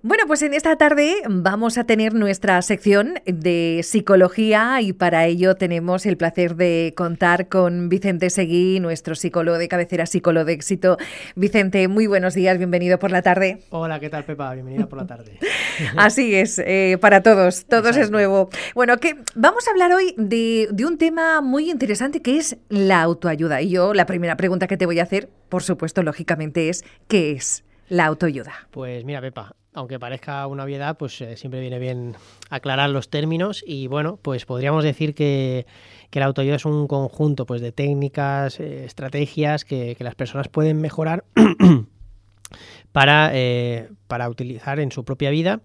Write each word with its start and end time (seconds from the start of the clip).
Bueno, 0.00 0.28
pues 0.28 0.42
en 0.42 0.54
esta 0.54 0.76
tarde 0.76 1.16
vamos 1.28 1.76
a 1.76 1.82
tener 1.82 2.14
nuestra 2.14 2.62
sección 2.62 3.14
de 3.26 3.80
psicología 3.82 4.80
y 4.80 4.92
para 4.92 5.26
ello 5.26 5.56
tenemos 5.56 6.06
el 6.06 6.16
placer 6.16 6.54
de 6.54 6.94
contar 6.96 7.48
con 7.48 7.88
Vicente 7.88 8.30
Seguí, 8.30 8.78
nuestro 8.78 9.16
psicólogo 9.16 9.58
de 9.58 9.66
cabecera, 9.66 10.06
psicólogo 10.06 10.44
de 10.44 10.52
éxito. 10.52 10.98
Vicente, 11.34 11.88
muy 11.88 12.06
buenos 12.06 12.34
días, 12.34 12.58
bienvenido 12.58 13.00
por 13.00 13.10
la 13.10 13.22
tarde. 13.22 13.64
Hola, 13.70 13.98
¿qué 13.98 14.08
tal 14.08 14.22
Pepa? 14.22 14.54
Bienvenida 14.54 14.86
por 14.86 15.00
la 15.00 15.06
tarde. 15.08 15.36
Así 15.96 16.32
es, 16.32 16.60
eh, 16.60 16.96
para 17.00 17.24
todos, 17.24 17.64
todos 17.64 17.96
es 17.96 18.12
nuevo. 18.12 18.50
Bueno, 18.76 18.98
que 18.98 19.16
vamos 19.34 19.66
a 19.66 19.72
hablar 19.72 19.92
hoy 19.92 20.14
de, 20.16 20.68
de 20.70 20.86
un 20.86 20.96
tema 20.96 21.40
muy 21.40 21.72
interesante 21.72 22.22
que 22.22 22.36
es 22.36 22.56
la 22.68 23.02
autoayuda. 23.02 23.62
Y 23.62 23.70
yo 23.70 23.92
la 23.94 24.06
primera 24.06 24.36
pregunta 24.36 24.68
que 24.68 24.76
te 24.76 24.86
voy 24.86 25.00
a 25.00 25.02
hacer, 25.02 25.28
por 25.48 25.64
supuesto, 25.64 26.04
lógicamente, 26.04 26.68
es 26.68 26.84
¿qué 27.08 27.32
es 27.32 27.64
la 27.88 28.06
autoayuda? 28.06 28.68
Pues 28.70 29.04
mira, 29.04 29.20
Pepa, 29.20 29.56
aunque 29.78 30.00
parezca 30.00 30.46
una 30.48 30.64
obviedad, 30.64 30.96
pues 30.96 31.20
eh, 31.20 31.36
siempre 31.36 31.60
viene 31.60 31.78
bien 31.78 32.16
aclarar 32.50 32.90
los 32.90 33.10
términos 33.10 33.62
y 33.64 33.86
bueno, 33.86 34.18
pues 34.20 34.44
podríamos 34.44 34.82
decir 34.82 35.14
que, 35.14 35.66
que 36.10 36.18
la 36.18 36.26
autoayuda 36.26 36.56
es 36.56 36.64
un 36.64 36.88
conjunto 36.88 37.46
pues, 37.46 37.60
de 37.60 37.70
técnicas, 37.70 38.58
eh, 38.58 38.84
estrategias 38.84 39.64
que, 39.64 39.96
las 40.00 40.16
personas 40.16 40.48
pueden 40.48 40.80
mejorar 40.80 41.24
para, 42.92 43.30
eh, 43.34 43.88
para 44.08 44.28
utilizar 44.28 44.80
en 44.80 44.90
su 44.90 45.04
propia 45.04 45.30
vida 45.30 45.60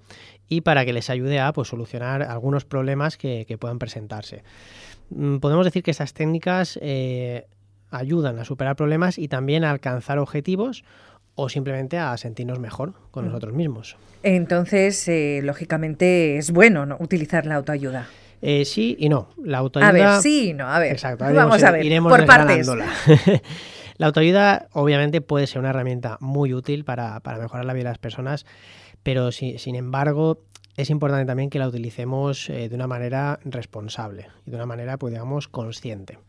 y 0.48 0.62
para 0.62 0.86
que 0.86 0.94
les 0.94 1.10
ayude 1.10 1.40
a 1.40 1.52
pues, 1.52 1.70
solucionar 1.70 2.22
algunos 2.22 2.66
problemas 2.66 3.18
que, 3.18 3.46
que 3.48 3.58
puedan 3.58 3.80
presentarse. 3.80 4.44
Mm, 5.10 5.38
podemos 5.38 5.66
decir 5.66 5.82
que 5.82 5.92
estas 5.92 6.14
técnicas 6.14 6.80
ayudan 7.90 8.40
a 8.40 8.46
superar 8.46 8.76
problemas 8.76 9.18
y 9.18 9.28
también 9.28 9.64
a 9.64 9.72
alcanzar 9.72 10.20
objetivos 10.20 10.84
o 11.36 11.50
simplemente 11.50 11.98
a 11.98 12.16
sentirnos 12.18 12.60
mejor 12.60 12.94
con 13.12 13.26
nosotros 13.26 13.54
mismos. 13.54 13.98
Entonces, 14.24 15.08
eh, 15.08 15.42
lógicamente, 15.44 16.38
es 16.38 16.52
bueno 16.52 16.86
¿no? 16.86 16.98
utilizar 17.00 17.46
la 17.46 17.56
autoayuda. 17.56 18.08
Eh, 18.42 18.66
sí 18.66 18.96
y 19.00 19.10
no. 19.10 19.30
La 19.44 19.60
autoayuda. 19.60 19.90
A 19.90 19.92
ver, 19.92 20.22
sí 20.22 20.50
y 20.50 20.54
no. 20.54 20.68
A 20.68 20.80
ver. 20.80 20.92
Exacto. 20.92 21.24
Vamos 21.24 21.36
iremos, 21.38 21.64
a 21.64 21.72
ver. 21.72 21.86
Iremos 21.86 22.12
por 22.12 22.26
partes. 22.26 22.68
la 23.98 24.06
autoayuda, 24.06 24.68
obviamente, 24.74 25.22
puede 25.22 25.48
ser 25.48 25.60
una 25.60 25.70
herramienta 25.70 26.18
muy 26.20 26.54
útil 26.54 26.84
para, 26.84 27.20
para 27.22 27.40
mejorar 27.40 27.66
la 27.66 27.74
vida 27.74 27.86
de 27.86 27.92
las 27.92 28.00
personas, 28.00 28.46
pero 29.02 29.32
si, 29.32 29.58
sin 29.58 29.76
embargo, 29.76 30.40
es 30.76 30.90
importante 30.90 31.26
también 31.26 31.50
que 31.50 31.60
la 31.60 31.68
utilicemos 31.68 32.50
eh, 32.50 32.68
de 32.68 32.76
una 32.76 32.88
manera 32.88 33.40
responsable 33.46 34.28
y 34.46 34.52
de 34.52 34.58
una 34.58 34.66
manera, 34.66 34.98
pues, 34.98 35.14
digamos, 35.14 35.48
consciente. 35.48 36.20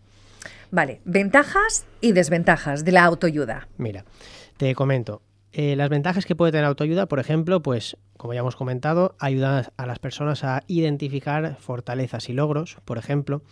Vale, 0.71 1.01
ventajas 1.05 1.87
y 2.01 2.13
desventajas 2.13 2.85
de 2.85 2.93
la 2.93 3.05
autoayuda. 3.05 3.69
Mira, 3.77 4.05
te 4.57 4.75
comento. 4.75 5.23
Eh, 5.53 5.77
las 5.77 5.89
ventajas 5.89 6.27
que 6.27 6.35
puede 6.35 6.51
tener 6.51 6.65
autoayuda, 6.65 7.07
por 7.07 7.21
ejemplo, 7.21 7.63
pues 7.63 7.97
como 8.17 8.35
ya 8.35 8.41
hemos 8.41 8.57
comentado, 8.57 9.15
ayudan 9.21 9.67
a 9.77 9.87
las 9.87 10.01
personas 10.01 10.43
a 10.43 10.63
identificar 10.67 11.57
fortalezas 11.61 12.29
y 12.29 12.33
logros, 12.33 12.79
por 12.85 12.99
ejemplo, 12.99 13.43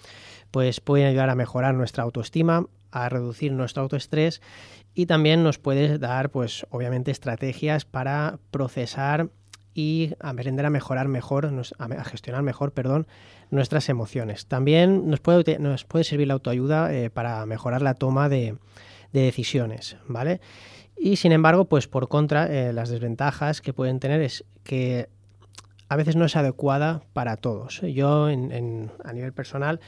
pues 0.51 0.81
pueden 0.81 1.07
ayudar 1.07 1.31
a 1.31 1.37
mejorar 1.37 1.75
nuestra 1.75 2.03
autoestima, 2.03 2.67
a 2.91 3.09
reducir 3.09 3.53
nuestro 3.53 3.85
autoestrés 3.85 4.43
y 4.95 5.07
también 5.07 5.45
nos 5.45 5.59
puede 5.59 5.99
dar, 5.99 6.31
pues 6.31 6.67
obviamente, 6.71 7.13
estrategias 7.13 7.85
para 7.85 8.39
procesar 8.51 9.29
y 9.75 10.15
aprender 10.21 10.67
a 10.67 10.71
mejorar 10.71 11.07
mejor, 11.07 11.51
a 11.79 12.05
gestionar 12.05 12.43
mejor, 12.43 12.73
perdón, 12.73 13.07
nuestras 13.51 13.89
emociones. 13.89 14.47
También 14.47 15.09
nos 15.09 15.21
puede, 15.21 15.59
nos 15.61 15.85
puede 15.85 16.05
servir 16.05 16.27
la 16.27 16.35
autoayuda 16.35 16.93
eh, 16.93 17.11
para 17.11 17.47
mejorar 17.47 17.81
la 17.81 17.95
toma 17.95 18.29
de 18.29 18.57
decisiones, 19.13 19.97
¿vale? 20.09 20.41
Y 20.97 21.17
sin 21.17 21.33
embargo, 21.33 21.65
pues 21.65 21.89
por 21.89 22.09
contra, 22.09 22.47
eh, 22.47 22.73
las 22.73 22.89
desventajas 22.89 23.61
que 23.61 23.73
pueden 23.73 23.99
tener 24.01 24.21
es 24.21 24.45
que 24.63 25.09
a 25.93 25.97
veces 25.97 26.17
no 26.17 26.25
es 26.25 26.37
adecuada 26.37 27.03
para 27.13 27.37
todos. 27.37 27.83
Yo, 27.83 28.31
en, 28.31 28.51
en, 28.51 28.91
a 29.05 29.13
nivel 29.13 29.35
personal, 29.35 29.79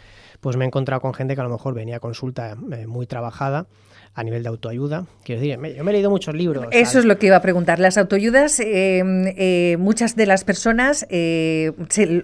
pues 0.40 0.56
me 0.56 0.64
he 0.64 0.66
encontrado 0.66 1.00
con 1.00 1.14
gente 1.14 1.34
que 1.34 1.40
a 1.40 1.44
lo 1.44 1.50
mejor 1.50 1.72
venía 1.72 1.96
a 1.96 2.00
consulta 2.00 2.56
eh, 2.72 2.86
muy 2.86 3.06
trabajada 3.06 3.66
a 4.14 4.22
nivel 4.22 4.42
de 4.42 4.50
autoayuda. 4.50 5.06
Quiero 5.24 5.40
decir, 5.40 5.56
me, 5.56 5.74
yo 5.74 5.82
me 5.82 5.90
he 5.90 5.94
leído 5.94 6.10
muchos 6.10 6.34
libros. 6.34 6.66
Eso 6.72 6.98
es 6.98 7.06
lo 7.06 7.18
que 7.18 7.28
iba 7.28 7.36
a 7.36 7.40
preguntar. 7.40 7.78
Las 7.78 7.96
autoayudas, 7.96 8.60
eh, 8.60 9.02
eh, 9.38 9.76
muchas 9.78 10.14
de 10.14 10.26
las 10.26 10.44
personas 10.44 11.06
se, 11.08 11.74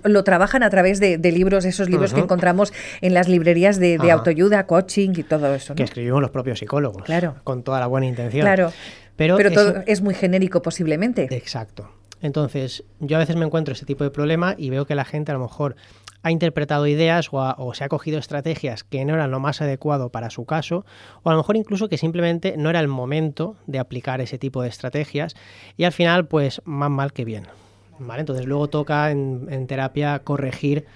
lo 0.05 0.25
trabajan 0.25 0.63
a 0.63 0.69
través 0.69 1.01
de, 1.01 1.17
de 1.17 1.33
libros, 1.33 1.65
esos 1.65 1.89
libros 1.89 2.11
uh 2.11 2.13
-huh. 2.13 2.17
que 2.19 2.25
encontramos 2.25 2.75
en 3.01 3.15
las 3.15 3.29
librerías 3.29 3.81
de, 3.81 3.97
de 3.97 4.11
autoayuda, 4.11 4.67
coaching 4.67 5.15
y 5.17 5.23
todo 5.23 5.55
eso. 5.55 5.73
¿no? 5.73 5.77
Que 5.77 5.85
escribimos 5.85 6.21
los 6.21 6.31
propios 6.31 6.59
psicólogos. 6.59 7.03
Claro. 7.05 7.37
Con 7.45 7.63
toda 7.63 7.81
la 7.81 7.87
buena 7.87 8.07
intención. 8.07 8.43
Claro. 8.43 8.73
Pero, 9.17 9.37
Pero 9.37 9.51
todo 9.51 9.83
es 9.87 10.03
muy 10.03 10.15
genérico 10.15 10.61
posiblemente. 10.63 11.29
Exacto. 11.31 11.91
Entonces, 12.23 12.85
yo 12.99 13.17
a 13.17 13.21
veces 13.21 13.37
me 13.37 13.47
encuentro 13.47 13.73
este 13.73 13.87
tipo 13.87 14.05
de 14.05 14.11
problema 14.11 14.55
y 14.59 14.71
veo 14.71 14.87
que 14.87 14.95
la 14.95 15.05
gente 15.05 15.33
a 15.33 15.35
lo 15.35 15.41
mejor 15.41 15.77
ha 16.23 16.31
interpretado 16.31 16.87
ideas 16.87 17.29
o, 17.33 17.75
se 17.75 17.85
ha 17.85 17.89
cogido 17.89 18.19
estrategias 18.19 18.85
que 18.85 19.05
no 19.05 19.15
eran 19.15 19.31
lo 19.31 19.41
más 19.41 19.63
adecuado 19.63 20.11
para 20.11 20.31
su 20.31 20.45
caso, 20.45 20.85
o 21.23 21.31
a 21.31 21.33
lo 21.33 21.39
mejor 21.39 21.57
incluso 21.57 21.89
que 21.89 21.97
simplemente 21.97 22.57
no 22.59 22.69
era 22.69 22.81
el 22.81 22.89
momento 22.89 23.57
de 23.67 23.79
aplicar 23.79 24.21
ese 24.21 24.39
tipo 24.39 24.63
de 24.63 24.69
estrategias 24.69 25.35
y 25.77 25.85
al 25.85 25.93
final 25.93 26.27
pues 26.27 26.61
más 26.65 26.91
mal 26.91 27.13
que 27.13 27.25
bien. 27.25 27.45
¿vale? 27.99 28.21
Entonces 28.21 28.47
luego 28.47 28.69
toca 28.69 29.11
en, 29.11 29.47
en 29.51 29.67
terapia 29.67 30.19
corregir 30.21 30.87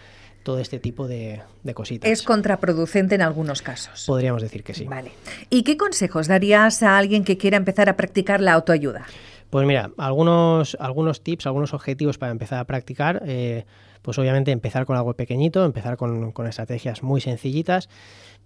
todo 0.43 0.59
este 0.59 0.79
tipo 0.79 1.09
de, 1.09 1.41
de, 1.63 1.75
cositas. 1.75 2.11
Es 2.11 2.23
contraproducente 2.23 3.15
en 3.15 3.23
algunos 3.23 3.63
casos. 3.63 4.05
Podríamos 4.07 4.43
decir 4.43 4.63
que 4.63 4.75
sí. 4.75 4.85
Vale. 4.85 5.13
¿Y 5.49 5.63
qué 5.63 5.79
consejos 5.79 6.29
darías 6.29 6.83
a 6.83 6.99
alguien 6.99 7.25
que 7.25 7.39
quiera 7.39 7.57
empezar 7.57 7.89
a 7.89 7.97
practicar 7.97 8.43
la 8.43 8.53
autoayuda? 8.53 9.07
Pues 9.55 9.69
mira, 9.69 9.93
algunos, 9.99 10.77
algunos 10.81 11.23
tips, 11.23 11.47
algunos 11.47 11.75
objetivos 11.75 12.19
para 12.19 12.33
empezar 12.33 12.59
a 12.59 12.65
practicar. 12.65 13.23
Eh, 13.25 13.67
pues 14.03 14.19
obviamente 14.19 14.51
empezar 14.51 14.85
con 14.85 14.97
algo 14.97 15.15
pequeñito, 15.15 15.65
empezar 15.65 15.97
con, 15.97 16.33
con 16.33 16.49
estrategias 16.49 17.05
muy 17.05 17.21
sencillitas, 17.21 17.89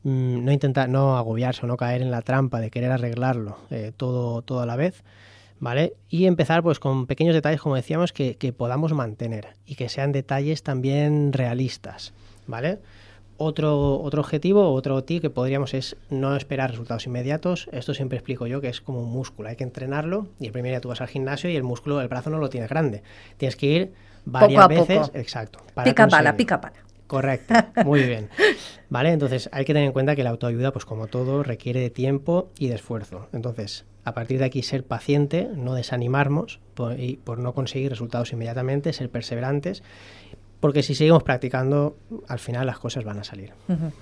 mmm, 0.02 0.44
no 0.44 0.52
intentar, 0.52 0.90
no 0.90 1.16
agobiarse 1.16 1.64
o 1.64 1.66
no 1.66 1.78
caer 1.78 2.02
en 2.02 2.10
la 2.10 2.20
trampa 2.20 2.60
de 2.60 2.70
querer 2.70 2.92
arreglarlo 2.92 3.56
eh, 3.70 3.92
todo, 3.96 4.42
todo 4.42 4.60
a 4.60 4.66
la 4.66 4.76
vez, 4.76 5.02
¿vale? 5.60 5.94
Y 6.10 6.26
empezar 6.26 6.62
pues 6.62 6.78
con 6.78 7.06
pequeños 7.06 7.34
detalles, 7.34 7.62
como 7.62 7.76
decíamos, 7.76 8.12
que, 8.12 8.36
que 8.36 8.52
podamos 8.52 8.92
mantener 8.92 9.54
y 9.64 9.76
que 9.76 9.88
sean 9.88 10.12
detalles 10.12 10.62
también 10.62 11.32
realistas, 11.32 12.12
¿vale? 12.46 12.80
Otro, 13.40 14.00
otro 14.00 14.20
objetivo, 14.20 14.72
otro 14.72 15.04
tip 15.04 15.22
que 15.22 15.30
podríamos 15.30 15.72
es 15.72 15.96
no 16.10 16.34
esperar 16.34 16.70
resultados 16.70 17.06
inmediatos. 17.06 17.68
Esto 17.70 17.94
siempre 17.94 18.18
explico 18.18 18.48
yo 18.48 18.60
que 18.60 18.68
es 18.68 18.80
como 18.80 19.00
un 19.00 19.10
músculo, 19.10 19.48
hay 19.48 19.54
que 19.54 19.62
entrenarlo 19.62 20.26
y 20.40 20.46
el 20.46 20.52
primer 20.52 20.72
día 20.72 20.80
tú 20.80 20.88
vas 20.88 21.00
al 21.00 21.06
gimnasio 21.06 21.48
y 21.48 21.54
el 21.54 21.62
músculo, 21.62 22.00
el 22.00 22.08
brazo 22.08 22.30
no 22.30 22.38
lo 22.38 22.50
tienes 22.50 22.68
grande. 22.68 23.04
Tienes 23.36 23.54
que 23.54 23.66
ir 23.66 23.92
varias 24.24 24.60
poco 24.60 24.74
a 24.74 24.80
veces, 24.80 25.06
poco. 25.06 25.18
exacto. 25.18 25.60
pica 25.84 26.08
pala, 26.08 26.36
pica 26.36 26.60
pala. 26.60 26.76
Correcto, 27.06 27.54
muy 27.84 28.02
bien. 28.02 28.28
Vale, 28.90 29.12
entonces 29.12 29.48
hay 29.52 29.64
que 29.64 29.72
tener 29.72 29.86
en 29.86 29.92
cuenta 29.92 30.14
que 30.16 30.24
la 30.24 30.30
autoayuda, 30.30 30.72
pues 30.72 30.84
como 30.84 31.06
todo, 31.06 31.42
requiere 31.42 31.80
de 31.80 31.90
tiempo 31.90 32.50
y 32.58 32.68
de 32.68 32.74
esfuerzo. 32.74 33.28
Entonces, 33.32 33.86
a 34.04 34.14
partir 34.14 34.38
de 34.38 34.44
aquí, 34.44 34.62
ser 34.62 34.84
paciente, 34.84 35.48
no 35.54 35.74
desanimarnos 35.74 36.60
por, 36.74 36.98
y 37.00 37.16
por 37.16 37.38
no 37.38 37.54
conseguir 37.54 37.90
resultados 37.90 38.32
inmediatamente, 38.32 38.92
ser 38.92 39.10
perseverantes 39.10 39.82
porque 40.60 40.82
si 40.82 40.94
seguimos 40.94 41.22
practicando, 41.22 41.96
al 42.26 42.38
final 42.38 42.66
las 42.66 42.78
cosas 42.78 43.04
van 43.04 43.18
a 43.18 43.24
salir. 43.24 43.52
Uh 43.68 43.72
-huh. 43.72 43.92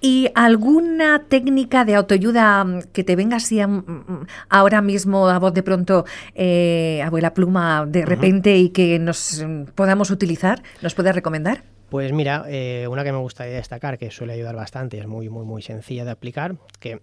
¿Y 0.00 0.28
alguna 0.34 1.24
técnica 1.28 1.84
de 1.84 1.94
autoayuda 1.94 2.64
mm, 2.64 2.82
que 2.92 3.04
te 3.04 3.16
venga 3.16 3.36
así 3.36 3.60
a, 3.60 3.66
mm, 3.66 4.26
ahora 4.48 4.82
mismo 4.82 5.28
a 5.28 5.38
voz 5.38 5.54
de 5.54 5.62
pronto, 5.62 6.04
eh, 6.34 7.02
abuela 7.04 7.32
pluma, 7.34 7.86
de 7.86 8.04
repente 8.04 8.50
uh 8.50 8.56
-huh. 8.56 8.64
y 8.64 8.68
que 8.70 8.98
nos 8.98 9.42
mm, 9.42 9.64
podamos 9.74 10.10
utilizar? 10.10 10.62
¿Nos 10.82 10.94
puedes 10.94 11.14
recomendar? 11.14 11.64
Pues 11.88 12.10
mira, 12.12 12.44
eh, 12.48 12.86
una 12.90 13.04
que 13.04 13.12
me 13.12 13.18
gustaría 13.18 13.56
destacar, 13.56 13.98
que 13.98 14.10
suele 14.10 14.32
ayudar 14.32 14.56
bastante, 14.56 14.98
es 14.98 15.06
muy, 15.06 15.28
muy, 15.28 15.44
muy 15.44 15.60
sencilla 15.60 16.06
de 16.06 16.10
aplicar, 16.10 16.56
que 16.80 17.02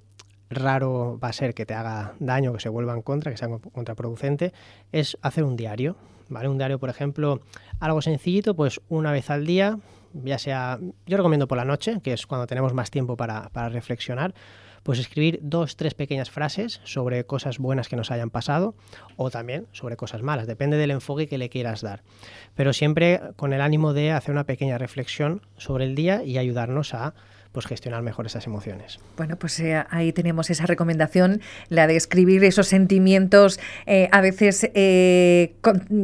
raro 0.50 1.20
va 1.24 1.30
a 1.30 1.34
ser 1.34 1.54
que 1.54 1.66
te 1.66 1.74
haga 1.74 2.14
daño, 2.20 2.54
que 2.54 2.60
se 2.60 2.70
vuelva 2.70 2.94
en 2.94 3.02
contra, 3.02 3.32
que 3.32 3.38
sea 3.38 3.50
contraproducente, 3.50 4.54
es 4.92 5.18
hacer 5.22 5.44
un 5.44 5.56
diario. 5.56 5.96
¿vale? 6.30 6.48
Un 6.48 6.57
diario, 6.57 6.80
por 6.80 6.90
ejemplo, 6.90 7.42
algo 7.80 8.01
sencillito, 8.01 8.56
pues 8.56 8.81
una 8.88 9.12
vez 9.12 9.30
al 9.30 9.46
día, 9.46 9.80
ya 10.13 10.38
sea, 10.38 10.80
yo 11.06 11.18
recomiendo 11.18 11.48
por 11.48 11.57
la 11.57 11.66
noche, 11.66 12.00
que 12.01 12.13
es 12.13 12.25
cuando 12.25 12.48
tenemos 12.48 12.74
más 12.74 12.92
tiempo 12.92 13.18
para, 13.18 13.50
para 13.50 13.69
reflexionar, 13.69 14.34
pues 14.84 15.00
escribir 15.00 15.40
dos, 15.42 15.75
tres 15.75 15.94
pequeñas 15.94 16.31
frases 16.31 16.80
sobre 16.84 17.25
cosas 17.25 17.60
buenas 17.60 17.90
que 17.90 17.98
nos 17.98 18.12
hayan 18.12 18.30
pasado 18.30 18.75
o 19.18 19.30
también 19.30 19.68
sobre 19.72 19.98
cosas 19.98 20.22
malas, 20.22 20.48
depende 20.48 20.78
del 20.78 20.92
enfoque 20.92 21.28
que 21.28 21.38
le 21.38 21.50
quieras 21.50 21.81
dar. 21.81 22.01
Pero 22.56 22.72
siempre 22.72 23.22
con 23.36 23.51
el 23.51 23.62
ánimo 23.62 23.94
de 23.94 24.12
hacer 24.12 24.31
una 24.31 24.46
pequeña 24.46 24.78
reflexión 24.78 25.42
sobre 25.57 25.86
el 25.86 25.96
día 25.96 26.24
y 26.24 26.38
ayudarnos 26.38 26.94
a 26.94 27.13
pues 27.51 27.66
gestionar 27.66 28.04
mejor 28.04 28.25
esas 28.25 28.46
emociones. 28.46 29.00
Bueno, 29.18 29.38
pues 29.38 29.60
eh, 29.60 29.84
ahí 29.90 30.13
tenemos 30.13 30.50
esa 30.50 30.66
recomendación, 30.66 31.42
la 31.69 31.88
de 31.88 31.96
escribir 31.96 32.44
esos 32.44 32.68
sentimientos 32.68 33.60
eh, 33.86 34.07
a 34.12 34.22
veces 34.22 34.69
eh, 34.74 35.56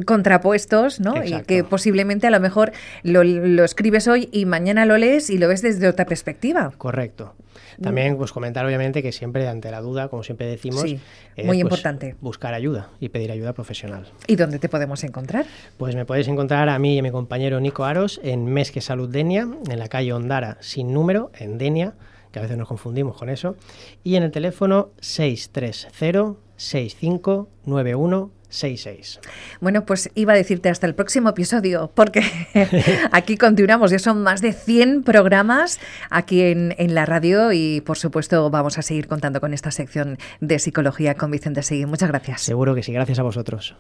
contrapuestos, 0.06 1.00
¿no? 1.00 1.24
Y 1.24 1.42
que 1.44 1.64
posiblemente 1.64 2.28
a 2.28 2.32
lo 2.32 2.40
mejor 2.40 2.72
lo, 3.04 3.24
lo 3.24 3.64
escribes 3.64 4.08
hoy 4.08 4.30
y 4.32 4.46
mañana 4.46 4.86
lo 4.86 4.98
lees 4.98 5.30
y 5.30 5.38
lo 5.38 5.48
ves 5.48 5.62
desde 5.62 5.88
otra 5.88 6.06
perspectiva. 6.06 6.72
Correcto. 6.78 7.36
También 7.82 8.18
pues 8.18 8.32
comentar 8.32 8.66
obviamente 8.66 9.02
que 9.02 9.12
siempre 9.12 9.48
ante 9.48 9.72
la 9.72 9.82
duda, 9.82 10.08
como 10.08 10.24
siempre 10.24 10.48
decimos, 10.48 10.84
muy 10.84 11.00
pues, 11.36 11.60
importante. 11.60 12.16
buscar 12.22 12.54
ayuda 12.54 12.90
y 13.00 13.10
pedir 13.10 13.32
ayuda 13.32 13.54
profesional. 13.54 14.08
¿Y 14.28 14.36
dónde 14.36 14.60
te 14.60 14.70
podemos 14.70 15.04
encontrar? 15.04 15.46
Pues 15.78 15.96
me 15.96 16.06
podéis 16.06 16.28
encontrar 16.28 16.70
a 16.70 16.80
mí 16.80 16.96
y 16.96 17.00
a 17.00 17.04
mi 17.04 17.12
compañero 17.12 17.60
Nico 17.60 17.84
Aros 17.84 18.20
en 18.24 18.46
Mesque 18.46 18.82
Salud 18.82 19.10
Denia, 19.10 19.48
en 19.70 19.80
la 19.80 19.88
calle 19.88 20.14
Ondara 20.14 20.58
sin 20.62 20.94
número, 20.94 21.32
en 21.40 21.58
Denia, 21.58 21.94
que 22.32 22.40
a 22.40 22.42
veces 22.42 22.58
nos 22.58 22.68
confundimos 22.68 23.18
con 23.18 23.30
eso, 23.30 23.56
y 24.04 24.16
en 24.16 24.24
el 24.24 24.32
teléfono 24.32 24.90
630 25.00 26.40
6591 26.58 28.32
66. 28.50 29.20
Bueno, 29.60 29.86
pues 29.86 30.10
iba 30.16 30.34
a 30.34 30.36
decirte 30.36 30.70
hasta 30.70 30.88
el 30.88 30.96
próximo 30.96 31.30
episodio, 31.30 31.92
porque 31.94 32.24
aquí 33.12 33.38
continuamos, 33.38 33.92
ya 33.92 34.00
son 34.00 34.24
más 34.24 34.42
de 34.42 34.54
100 34.54 35.04
programas 35.04 35.80
aquí 36.10 36.42
en, 36.42 36.74
en, 36.78 36.96
la 36.96 37.06
radio 37.06 37.52
y 37.52 37.82
por 37.82 37.98
supuesto 37.98 38.50
vamos 38.50 38.78
a 38.78 38.82
seguir 38.82 39.08
contando 39.08 39.42
con 39.42 39.54
esta 39.54 39.72
sección 39.72 40.18
de 40.40 40.60
psicología 40.60 41.16
con 41.16 41.32
Vicente 41.32 41.64
Seguí. 41.64 41.86
Muchas 41.86 42.10
gracias. 42.10 42.42
Seguro 42.42 42.76
que 42.76 42.84
sí, 42.84 42.94
gracias 42.94 43.20
a 43.20 43.24
vosotros. 43.24 43.76